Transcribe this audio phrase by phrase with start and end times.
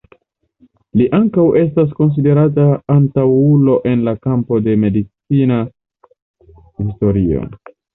[1.01, 2.67] Li ankaŭ estas konsiderata
[2.97, 5.65] antaŭulo en la kampo de medicina
[6.09, 7.51] historio.